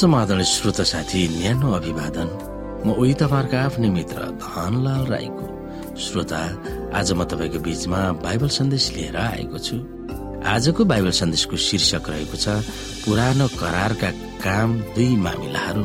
[0.00, 2.28] समाधान श्रोता साथी न्यानो अभिवादन।
[2.84, 5.46] म उही तपाईँहरूको आफ्नै मित्र धनलाल राईको
[6.00, 6.40] श्रोता।
[6.96, 9.76] आज म तपाईँको बीचमा बाइबल सन्देश लिएर आएको छु।
[10.40, 12.64] आजको बाइबल सन्देशको शीर्षक रहेको छ
[13.04, 14.10] पुरानो करारका
[14.40, 15.84] काम दुई मामिलाहरू।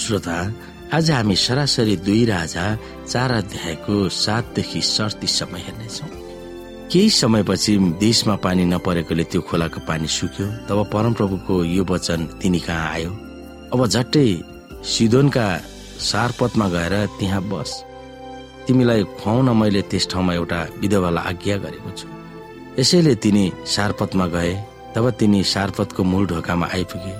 [0.00, 0.38] श्रोता
[0.96, 2.64] आज हामी सरासरी दुई राजा
[3.04, 6.17] चार अध्यायको सातदेखि सडतिससम्म हेर्नेछौँ।
[6.92, 12.88] केही समयपछि देशमा पानी नपरेकोले त्यो खोलाको पानी सुक्यो। तब परमप्रभुको यो वचन तिनी कहाँ
[12.92, 13.10] आयो?
[13.72, 14.28] अब झट्टै
[14.84, 15.46] सिदोनका
[16.00, 17.70] सारपथमा गएर त्यहाँ बस।
[18.66, 22.08] तिमीलाई खुवाउन मैले त्यस ठाउँमा एउटा विधवालाई आज्ञा गरेको छु।
[22.78, 24.54] यसैले तिनी सारपथमा गए
[24.94, 27.14] तब तिनी सारपथको मूल ढोकामा आइपुगे।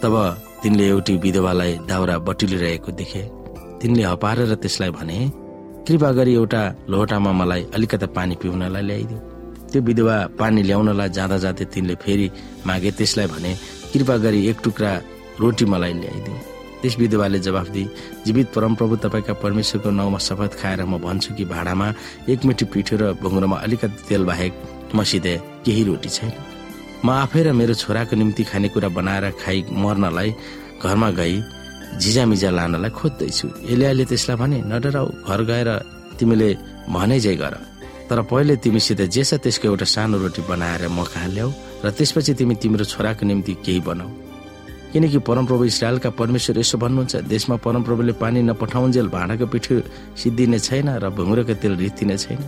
[0.00, 0.14] तब
[0.62, 3.22] तिनले एउटी विधवालाई दाउरा बटुलिरहेको देखे।
[3.80, 5.18] तिनले हपारेर त्यसलाई भने
[5.86, 9.18] कृपा गरी एउटा लोटामा मलाई अलिकता पानी पिउनलाई ल्याइदियो।
[9.70, 12.26] त्यो विधवा पानी ल्याउनलाई जाँदा जाँदै तिनले फेरि
[12.66, 13.50] मागे त्यसलाई भने
[13.92, 14.90] कृपा गरी एक टुक्रा
[15.40, 16.36] रोटी मलाई ल्याइदियो।
[16.80, 17.88] त्यस विधवाले जवाफ दिए
[18.26, 21.86] जीवित परमप्रभु तपाईँका परमेश्वरको नाउँमा शपथ खाएर म भन्छु कि भाँडामा
[22.28, 24.52] एक मिठी पिठो र भुङ्ग्रोमा अलिकति तेल बाहेक
[24.94, 25.26] मसित
[25.64, 26.32] केही रोटी छैन।
[27.04, 30.30] म आफै र मेरो छोराको निम्ति खानेकुरा बनाएर खाइ मर्नलाई
[30.84, 31.36] घरमा गई
[31.98, 35.68] झिजामिजा लानलाई खोज्दैछु। एलियाले त्यसलाई भने नडराउ घर गएर
[36.18, 36.48] तिमीले
[36.94, 37.54] भने जै गर।
[38.08, 41.50] तर पहिले तिमीसित जे छ त्यसको एउटा सानो रोटी बनाएर म कहाँ ल्याऊ
[41.84, 44.10] र त्यसपछि तिमी तिम्रो छोराको निम्ति केही बनाऊ।
[44.92, 49.74] किनकि परमप्रभु इसरायलका परमेश्वर यसो भन्नुहुन्छ देशमा परमप्रभुले पानी नपठाउन्जेल भाँडाको पिठो
[50.18, 52.40] सिद्धिने छैन र भुङ्रोको तेल रित्तिने छैन।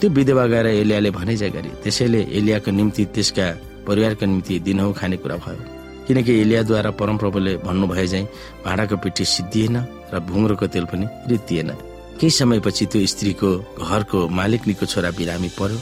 [0.00, 3.46] त्यो विधवा गएर एलियाले भने जा गरे। त्यसैले एलियाको निम्ति त्यसका
[3.84, 8.26] परिवारको निम्ति दिनहौ खानेकुरा भयो। किनकि एलियाद्वारा परमप्रभुले भन्नुभए चाहिँ
[8.64, 9.76] भाँडाको पिठी सिद्धिएन
[10.12, 11.70] र भुङ्रोको तेल पनि रित्तिएन।
[12.20, 13.50] केही समयपछि त्यो स्त्रीको
[13.88, 15.78] घरको मालिकनीको छोरा बिरामी पर्यो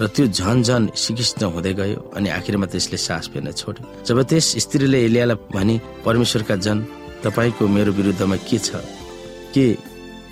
[0.00, 4.46] र त्यो झन झन सिकिस्त हुँदै गयो अनि आखिरमा त्यसले सास फेर्न छोड्यो। जब त्यस
[4.64, 6.78] स्त्रीले एलियालाई भने परमेश्वरका जन
[7.24, 8.76] तपाईँको मेरो विरुद्धमा के छ?
[9.54, 9.66] के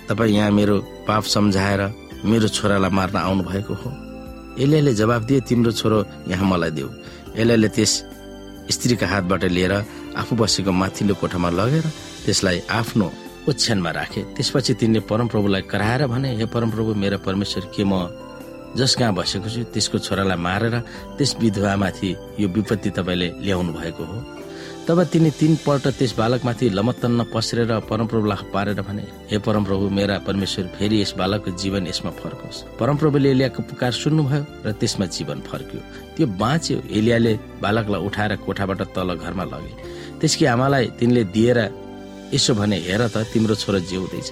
[0.07, 0.75] तपाईँ यहाँ मेरो
[1.09, 1.81] पाप सम्झाएर
[2.29, 3.89] मेरो छोरालाई मार्न आउनु भएको हो?
[4.61, 5.97] एलियाले जवाब दिए तिम्रो छोरो
[6.29, 6.89] यहाँ मलाई देऊ।
[7.35, 7.91] एलियाले त्यस
[8.71, 9.73] स्त्रीका हातबाट लिएर
[10.17, 11.85] आफू बसेको माथिल्लो कोठामा लगेर
[12.25, 13.05] त्यसलाई आफ्नो
[13.49, 18.09] ओछ्यानमा राखे। त्यसपछि तिनले परमप्रभुलाई कराएर भने हे परमप्रभु मेरो परमेश्वर के म
[18.75, 20.75] जस कहाँ बसेको छु त्यसको छोरालाई मारेर
[21.17, 24.17] त्यस विधवामाथि यो विपत्ति तपाईँले ल्याउनु भएको हो?
[24.87, 31.01] तब तिनी तीनपल्ट त्यस बालकमाथि लमत्तन्न पस्रेर परमप्रभुलाई पारेर भने हे परमप्रभु मेरा परमेश्वर फेरि
[31.01, 35.79] यस बालकको जीवन यसमा फर्कोस् परमप्रभुले एलियाको पुकार सुन्नुभयो र त्यसमा जीवन फर्क्यो।
[36.15, 37.33] त्यो बाँच्यो। एलियाले
[37.65, 39.73] बालकलाई उठाएर कोठाबाट तल घरमा लगे।
[40.21, 41.59] त्यसकी आमालाई तिनले दिएर
[42.33, 44.29] यसो भने हेर त तिम्रो छोरा जिउँदैछ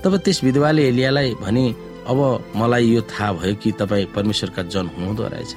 [0.00, 1.64] तब त्यस विधवाले एलियालाई भने
[2.08, 2.18] अब
[2.56, 5.52] मलाई यो थाहा भयो कि तपाईँ परमेश्वरका जन हुनुहुँदो रहेछ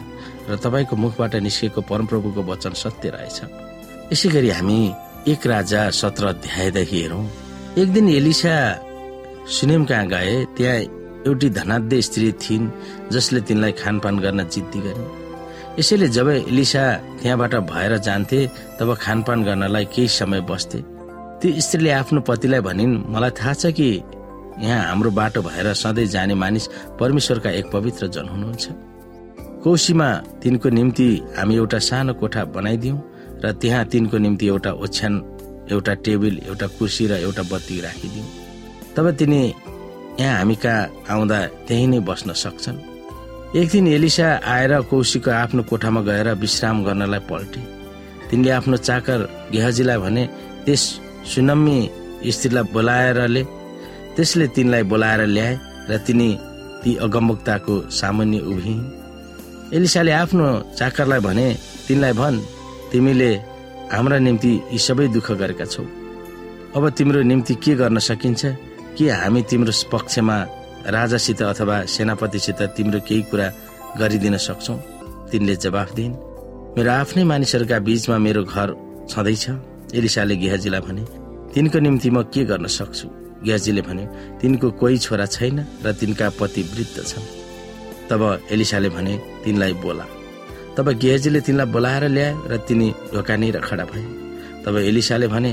[0.49, 3.66] र तपाईँको मुखबाट निस्केको परमप्रभुको वचन सत्य रहेछ।
[4.11, 4.79] यसै गरी हामी
[5.27, 7.23] एक राजा सत्र अध्यायदेखि हेरौँ।
[7.77, 8.55] एक दिन एलिसा
[9.51, 10.75] सुनेम कहाँ गए त्यहाँ
[11.27, 12.69] एउटी धनाध्य स्त्री थिइन्
[13.11, 15.03] जसले तिनलाई खानपान गर्न जिद्दी गरे।
[15.79, 16.83] यसैले जब एलिसा
[17.19, 18.39] त्यहाँबाट भएर जान्थे
[18.79, 20.79] तब खानपान गर्नलाई केही समय बस्थे।
[21.39, 23.89] त्यो स्त्रीले आफ्नो पतिलाई भनिन् मलाई थाहा छ कि
[24.63, 26.69] यहाँ हाम्रो बाटो भएर सधैँ जाने मानिस
[26.99, 28.65] परमेश्वरका एक पवित्र जन हुनुहुन्छ।
[29.63, 30.09] कोशीमा
[30.41, 32.99] तिनको निम्ति हामी एउटा सानो कोठा बनाइदियौँ
[33.43, 35.13] र त्यहाँ तिनको निम्ति एउटा ओछ्यान
[35.71, 38.27] एउटा टेबल एउटा कुर्सी र एउटा बत्ती राखिदिउँ।
[38.95, 39.41] तब तिनी
[40.19, 41.37] यहाँ हामी कहाँ आउँदा
[41.67, 42.77] त्यही नै बस्न सक्छन्।
[43.55, 47.61] एक दिन एलिसा आएर कौशीको आफ्नो कोठामा गएर विश्राम गर्नलाई पल्टे।
[48.29, 49.19] तिनले आफ्नो चाकर
[49.51, 50.23] गेहजीलाई भने
[50.65, 50.83] त्यस
[51.31, 51.77] सुनम्मी
[52.27, 53.43] स्त्रीलाई बोलाएरले।
[54.15, 55.53] त्यसले तिनलाई बोलाएर ल्याए
[55.89, 56.29] र तिनी
[56.81, 58.81] ती अगमवक्ताको सामान्य उभिन्।
[59.75, 60.47] एलिसाले आफ्नो
[60.79, 61.47] चाकरलाई भने
[61.87, 62.37] तिनलाई भन्
[62.91, 63.31] तिमीले
[63.93, 65.83] हाम्रा निम्ति यी सबै दुःख गरेका छौ।
[66.75, 68.45] अब तिम्रो निम्ति के गर्न सकिन्छ?
[68.97, 70.37] कि हामी तिम्रो पक्षमा
[70.87, 73.47] राजासित अथवा सेनापतिसित तिम्रो केही कुरा
[73.99, 74.75] गरिदिन सक्छौ?
[75.31, 76.15] तिनले जवाफ दिइन्
[76.77, 78.67] मेरो आफ्नै मानिसहरूका बीचमा मेरो घर
[79.09, 79.45] छँदैछ।
[79.95, 81.03] एलिसाले गेहजीलाई भने
[81.53, 83.07] तिनको निम्ति म के गर्न सक्छु?
[83.43, 84.05] गेहजीले भने
[84.41, 87.25] तिनको कोही छोरा छैन र तिनका पति वृद्ध छन्।
[88.09, 90.05] तब एलिसाले भने तिनलाई बोला।
[90.77, 94.03] तब गेहजीले तिनलाई बोलाएर ल्याए र तिनी ढोकानी र खडा भए।
[94.63, 95.51] तब एलिसाले भने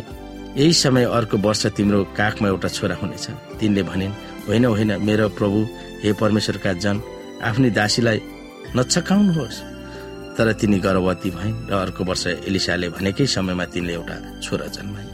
[0.57, 3.27] यही समय अर्को वर्ष तिम्रो काखमा एउटा छोरा हुनेछ।
[3.59, 4.13] तिनले भनिन्
[4.47, 5.59] होइन होइन मेरो प्रभु
[6.05, 6.97] हे परमेश्वरका जन
[7.43, 8.21] आफ्नी दासीलाई
[8.77, 9.59] नछकाउनुहोस्।
[10.37, 15.07] तर तिनी गर्भवती भइन् र अर्को वर्ष एलिसाले भनेकै समयमा तिनले एउटा छोरा जन्माए।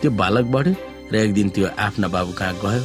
[0.00, 0.74] त्यो बालक बढ्यो
[1.12, 2.82] र एक दिन त्यो आफ्ना बाबु कहाँ गयो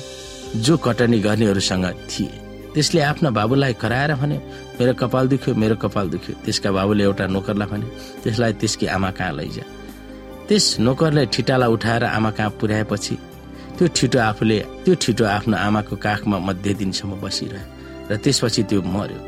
[0.60, 2.34] जो कटनी गर्नेहरूसँग थिए।
[2.74, 4.38] त्यसले आफ्ना बाबुलाई कराएर भने
[4.80, 7.88] मेरो कपाल दुख्यो मेरो कपाल दुख्यो। त्यसका बाबुले एउटा नोकरलाई भने
[8.24, 9.64] त्यसलाई त्यसकी आमा कहाँ लैजा?
[10.48, 13.16] त्यस नोकरले ठिटालाई उठाएर आमा कहाँ पुर्याएपछि
[13.78, 19.20] त्यो छिटो आफूले त्यो छिटो आफ्नो आमाको काखमा मध्य दिनसम्म बसिरह्यो र त्यसपछि त्यो मर्यो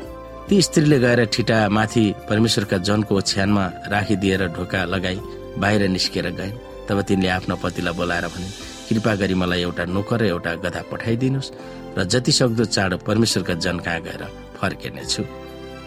[0.48, 5.18] ती स्त्रीले गएर ठिटा माथि परमेश्वरका जनको ओछ्यानमा राखिदिएर ढोका लगाई
[5.60, 6.56] बाहिर निस्केर गइन्।
[6.88, 8.48] तब तिनले आफ्नो पतिलाई बोलाएर भने
[8.88, 11.52] कृपा गरी मलाई एउटा नोकर र एउटा गधा पठाइदिनुहोस्
[11.96, 14.22] र जति सक्दो चाँडो परमेश्वरका जन कहाँ गएर
[14.60, 15.22] फर्किनेछु।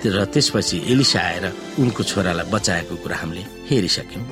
[0.06, 1.46] र त्यसपछि एलिसा आएर
[1.80, 4.26] उनको छोरालाई बचाएको कुरा हामीले हेरिसक्यौँ।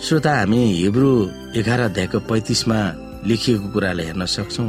[0.00, 1.10] श्रोता हामी हिब्रू
[1.56, 2.78] एघार अध्यायको पैतिसमा
[3.28, 4.64] लेखिएको कुरालाई हेर्न सक्छौ।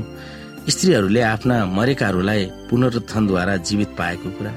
[0.68, 4.52] स्त्रीहरूले आफ्ना मरेकाहरूलाई पुनरुत्थानद्वारा जीवित पाएको कुरा।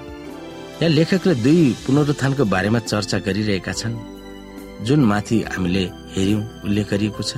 [0.83, 3.95] यहाँ लेखकले दुई पुनरुत्थानको बारेमा चर्चा गरिरहेका छन्।
[4.87, 5.85] जुन माथि हामीले
[6.15, 7.33] हेर्यौं उल्लेख गरिएको छ।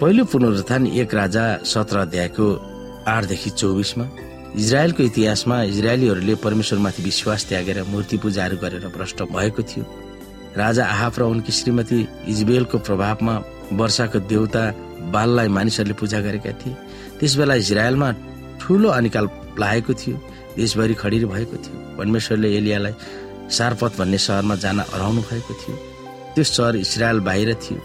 [0.00, 2.46] पहिलो पुनरुत्थान एक राजा सत्र अध्यायको
[3.06, 4.04] आठदेखि चौबिसमा
[4.52, 9.84] इजरायलको इतिहासमा इजरायलीहरूले परमेश्वरमाथि विश्वास त्यागेर मूर्ति पूजाहरू गरेर भ्रष्ट भएको थियो।
[10.56, 13.34] राजा आहाफ र उनकी श्रीमती इजबेलको प्रभावमा
[13.72, 14.62] वर्षाको देउता
[15.08, 16.76] बाललाई मानिसहरूले पूजा गरेका थिए।
[17.18, 18.08] त्यस बेला इजरायलमा
[18.60, 19.26] ठुलो अनिकाल
[19.56, 20.16] लागेको थियो
[20.56, 22.94] देशभरि खडिर भएको थियो। परमेश्वरले एलियालाई
[23.56, 25.76] सारपथ भन्ने सहरमा जान हराउनु भएको थियो।
[26.34, 27.80] त्यो सहर इजरायल बाहिर थियो।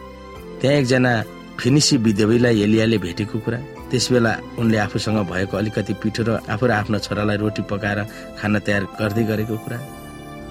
[0.60, 1.12] त्यहाँ एकजना
[1.60, 3.60] फिनिसी विधवीलाई एलियाले भेटेको कुरा
[3.92, 8.00] त्यस बेला उनले आफूसँग भएको अलिकति पिठो र आफू र आफ्नो छोरालाई रोटी पकाएर
[8.39, 9.78] खाना तयार गर्दै गरेको कुरा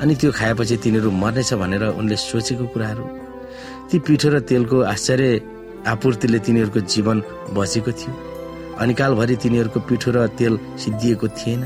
[0.01, 3.05] अनि त्यो खाएपछि तिनीहरू मर्नेछ भनेर उनले सोचेको कुराहरू।
[3.89, 5.29] ती पिठो र तेलको आश्चर्य
[5.87, 7.17] आपूर्तिले तिनीहरूको जीवन
[7.57, 8.13] बचेको थियो।
[8.81, 11.63] अनि कालभरि तिनीहरूको पिठो र तेल सिद्धिएको थिएन।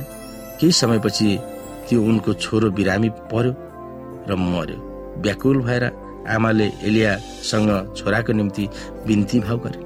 [0.61, 1.29] केही समयपछि
[1.89, 3.53] त्यो उनको छोरो बिरामी पर्यो
[4.29, 4.79] र मर्यो।
[5.23, 5.85] व्याकुल भएर
[6.31, 8.65] आमाले एलियासँग छोराको निम्ति
[9.07, 9.81] बिन्ती भाव गरे।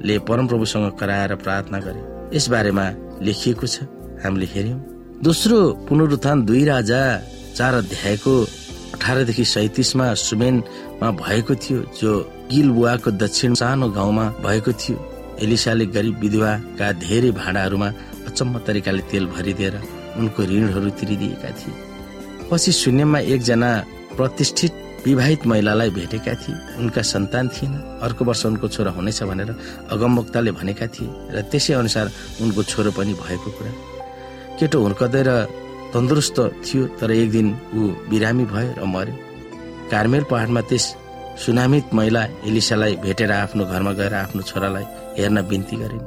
[0.00, 2.86] एलियाले परमप्रभुसँग कराएर प्रार्थना गरे। यस बारेमा
[3.20, 3.84] लेखिएको छ।
[4.24, 4.78] हामीले हेर्यौं
[5.20, 5.58] दोस्रो
[5.88, 7.00] पुनरुत्थान दुई राजा
[7.56, 8.32] चार अध्यायको
[8.96, 12.10] अठारदेखि सैतिसमा सुमेनमा भएको थियो जो
[12.50, 14.96] गिलबुवाको दक्षिण सानो गाउँमा भएको थियो।
[15.44, 17.88] एलिसाले गरिब विधवाका धेरै भाँडाहरूमा
[18.28, 19.74] अचम्म तरिकाले तेल भरिदिएर
[20.16, 21.74] उनको ऋणहरू तिरिदिएका थिए।
[22.50, 23.70] पछि शून्यमा एकजना
[24.16, 24.72] प्रतिष्ठित
[25.04, 27.72] विवाहित महिलालाई भेटेका थिए। उनका सन्तान थिएन।
[28.04, 29.50] अर्को वर्ष उनको छोरा हुनेछ भनेर
[29.90, 32.06] अगमवक्ताले भनेका थिए र त्यसै अनुसार
[32.42, 33.72] उनको छोरो पनि भएको कुरा।
[34.58, 35.30] केटो हुर्कदै र
[35.92, 37.80] तन्दुरुस्त थियो तर एक दिन ऊ
[38.10, 39.14] बिरामी भयो र मर्यो
[39.90, 40.84] कार्मेल पहाडमा त्यस
[41.40, 44.84] सुनामित महिला एलिसालाई भेटेर आफ्नो घरमा गएर आफ्नो छोरालाई
[45.18, 46.04] हेर्न बिन्ती गरिन्।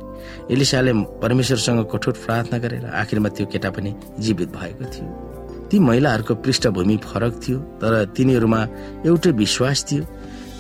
[0.54, 0.94] एलिसाले
[1.24, 5.43] परमेश्वरसँग कठोर प्रार्थना गरेर आखिरमा त्यो केटा पनि जीवित भएको थियो।
[5.74, 8.62] ती महिलाहरूको पृष्ठभूमि फरक थियो तर तिनीहरूमा
[9.10, 10.04] एउटै विश्वास थियो।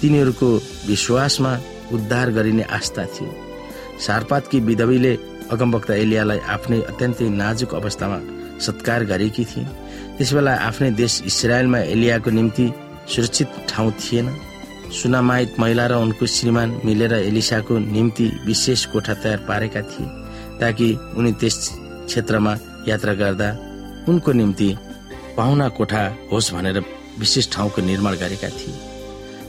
[0.01, 0.47] तिनीहरूको
[0.87, 1.51] विश्वासमा
[1.93, 3.29] उद्धार गरिने आस्था थियो।
[4.01, 5.13] सारपातकी विधवीले
[5.53, 8.17] अगमवक्ता एलियालाई आफ्नै अत्यन्तै नाजुक अवस्थामा
[8.65, 9.65] सत्कार गरेकी थिए
[10.17, 12.65] त्यसबेला आफ्नै देश इसरायलमा एलियाको निम्ति
[13.13, 14.27] सुरक्षित ठाउँ थिएन।
[14.97, 20.07] सुनामाइत महिला र उनको श्रीमान मिलेर एलिसाको निम्ति विशेष कोठा तयार पारेका थिए
[20.59, 20.87] ताकि
[21.17, 21.57] उनी त्यस
[22.09, 22.53] क्षेत्रमा
[22.87, 23.49] यात्रा गर्दा
[24.09, 24.69] उनको निम्ति
[25.37, 26.77] पाहुना कोठा होस् भनेर
[27.19, 28.73] विशेष ठाउँको निर्माण गरेका थिए।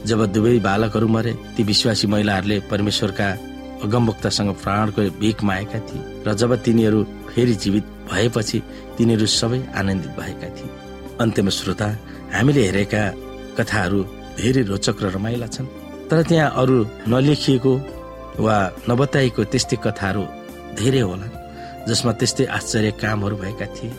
[0.06, 3.28] जब दुवै बालकहरू मरे ती विश्वासी महिलाहरूले परमेश्वरका
[3.84, 7.00] अगमभक्तसँग प्राणको भिख मागेका थिए र जब तिनीहरू
[7.30, 8.58] फेरि जीवित भएपछि
[8.96, 10.70] तिनीहरू सबै आनन्दित भएका थिए।
[11.20, 11.88] अन्त्यमा श्रोता
[12.34, 13.02] हामीले हेरेका
[13.58, 14.00] कथाहरू
[14.38, 15.72] धेरै रोचक र रमाइला छन्
[16.08, 16.76] तर त्यहाँ अरू
[17.08, 17.72] नलेखिएको
[18.44, 18.56] वा
[18.88, 20.24] नबताइएको त्यस्तै कथाहरू
[20.80, 21.28] धेरै होला
[21.88, 23.92] जसमा त्यस्तै आश्चर्य कामहरू भएका थिए।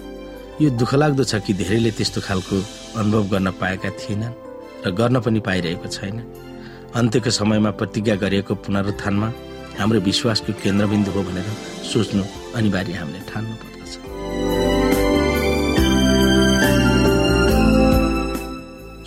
[0.61, 2.55] यो दुःख लाग्दो छ कि धेरैले त्यस्तो खालको
[2.99, 4.35] अनुभव गर्न पाएका थिएनन्
[4.87, 6.15] र गर्न पनि पाइरहेको छैन।
[6.95, 9.27] अन्त्यको समयमा प्रतिज्ञा गरिएको पुनरुत्थानमा
[9.79, 11.47] हाम्रो विश्वासको केन्द्रबिन्दु हो भनेर
[11.91, 12.23] सोच्नु
[12.55, 13.91] अनिवार्य हामीले ठान्नु पर्दछ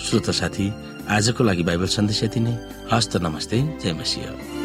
[0.04, 0.66] श्रोत साथी
[1.16, 2.54] आजको लागि बाइबल सन्देश यति नै।
[2.92, 4.57] हस्त नमस्ते जय मसिंह।